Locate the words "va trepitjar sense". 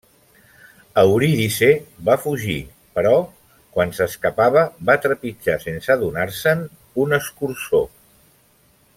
4.91-5.93